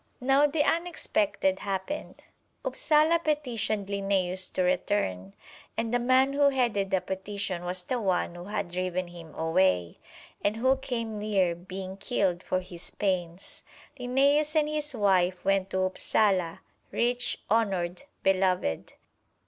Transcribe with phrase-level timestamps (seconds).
[0.19, 2.23] Now the unexpected happened:
[2.65, 5.35] Upsala petitioned Linnæus to return,
[5.77, 9.99] and the man who headed the petition was the one who had driven him away
[10.43, 13.61] and who came near being killed for his pains.
[13.99, 18.93] Linnæus and his wife went to Upsala, rich, honored, beloved.